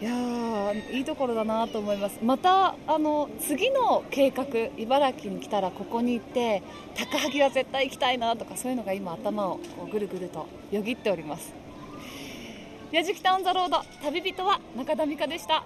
[0.00, 2.20] いやーいいところだなと思います。
[2.22, 4.44] またあの次の計画
[4.76, 6.62] 茨城に来たらここに行って
[6.94, 11.52] 高萩は絶対行きたいなとかそういうのが今頭をこうぐるぐるとよぎっております。
[12.92, 15.64] 矢敷タウンザロード旅人は中田美香でした。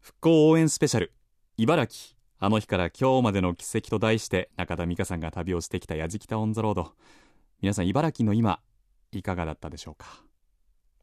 [0.00, 1.12] 復興応援スペシャル
[1.56, 2.14] 茨城。
[2.38, 6.92] あの日から今日までの奇跡と題して中田美香さんが旅をしてきた矢敷タウンザロード。
[7.60, 8.60] 皆さん茨城の今
[9.12, 10.06] いかがだったでしょうか？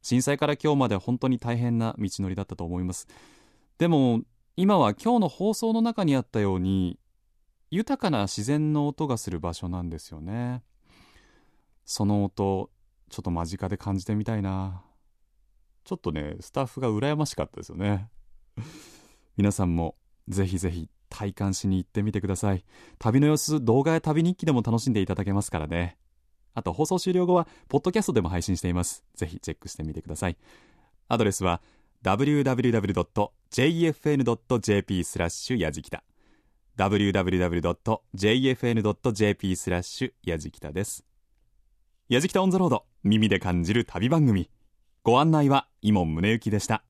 [0.01, 3.07] 震災から今日まで本当に大変な道のりだったと思います。
[3.77, 4.21] でも
[4.55, 6.97] 今は今日の放送の中にあったように
[7.69, 10.63] 豊かな自然の音がする場所なんですよね。
[11.85, 12.71] その音
[13.09, 14.81] ちょっと間近で感じてみたいな。
[15.83, 18.09] ちょっとねスタッフが羨ましかったですよね。
[19.37, 19.95] 皆さんも
[20.27, 22.65] ぜひぜひ体感しに行ってみてください。
[22.97, 25.97] 旅の様子動画や旅日記でも楽しんでいただけますからね。
[26.57, 29.05] あと放送終了後はポッドキャストでも配信しています。
[29.13, 30.37] ぜひチェックしてみてください。
[31.07, 31.61] アドレスは
[32.03, 32.63] www.jfn.jp
[35.03, 36.03] スラッシュやじきた。
[36.79, 37.95] www.jfn.jp
[39.55, 41.05] スラッシュやじきたです。
[42.09, 44.49] やじきたオンザロード耳で感じる旅番組。
[45.03, 46.86] ご案内は伊門宗行でした。